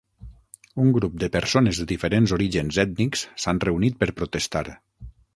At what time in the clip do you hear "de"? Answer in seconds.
1.23-1.27, 1.81-1.85